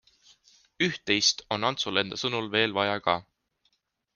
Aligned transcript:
Üht-teist 0.85 1.43
on 1.57 1.67
Antsul 1.69 2.01
enda 2.03 2.19
sõnul 2.23 2.51
veel 2.57 2.77
vaja 2.79 2.99
ka. 3.09 3.19